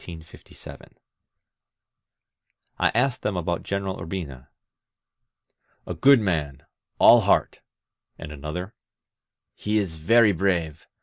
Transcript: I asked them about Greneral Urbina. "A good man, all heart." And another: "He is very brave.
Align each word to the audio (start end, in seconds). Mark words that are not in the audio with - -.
I 2.79 2.89
asked 2.95 3.21
them 3.21 3.37
about 3.37 3.61
Greneral 3.61 3.99
Urbina. 3.99 4.47
"A 5.85 5.93
good 5.93 6.19
man, 6.19 6.65
all 6.97 7.21
heart." 7.21 7.59
And 8.17 8.31
another: 8.31 8.73
"He 9.53 9.77
is 9.77 9.97
very 9.97 10.31
brave. 10.31 10.87